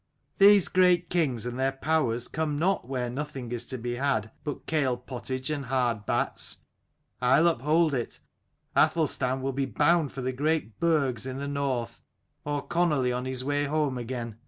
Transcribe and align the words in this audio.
These 0.39 0.67
great 0.67 1.11
kings 1.11 1.45
and 1.45 1.59
their 1.59 1.73
powers 1.73 2.27
come 2.27 2.57
not 2.57 2.87
where 2.87 3.07
nothing 3.07 3.51
is 3.51 3.67
to 3.67 3.77
be 3.77 3.97
had 3.97 4.31
but 4.43 4.65
kale 4.65 4.97
pottage 4.97 5.51
and 5.51 5.65
hard 5.65 6.07
bats. 6.07 6.65
I'll 7.21 7.45
uphold 7.45 7.93
it, 7.93 8.17
Athelstan 8.75 9.43
will 9.43 9.53
be 9.53 9.67
bound 9.67 10.11
for 10.11 10.21
the 10.21 10.33
great 10.33 10.79
burgs 10.79 11.27
in 11.27 11.37
the 11.37 11.47
north, 11.47 12.01
or 12.43 12.67
connily 12.67 13.13
on 13.15 13.25
his 13.25 13.43
way 13.45 13.65
home 13.65 13.99
again. 13.99 14.39